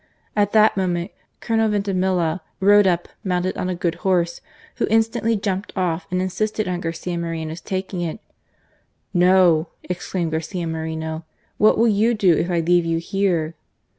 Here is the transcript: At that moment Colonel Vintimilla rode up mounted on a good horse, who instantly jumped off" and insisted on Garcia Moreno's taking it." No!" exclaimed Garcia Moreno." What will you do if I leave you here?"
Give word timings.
At 0.35 0.51
that 0.53 0.75
moment 0.75 1.11
Colonel 1.41 1.69
Vintimilla 1.69 2.41
rode 2.59 2.87
up 2.87 3.07
mounted 3.23 3.55
on 3.55 3.69
a 3.69 3.75
good 3.75 3.93
horse, 4.01 4.41
who 4.77 4.87
instantly 4.87 5.35
jumped 5.35 5.71
off" 5.75 6.07
and 6.09 6.19
insisted 6.19 6.67
on 6.67 6.81
Garcia 6.81 7.19
Moreno's 7.19 7.61
taking 7.61 8.01
it." 8.01 8.19
No!" 9.29 9.67
exclaimed 9.91 10.31
Garcia 10.31 10.65
Moreno." 10.65 11.23
What 11.59 11.77
will 11.77 11.87
you 11.87 12.15
do 12.15 12.35
if 12.35 12.49
I 12.49 12.61
leave 12.61 12.83
you 12.83 12.97
here?" 12.97 13.53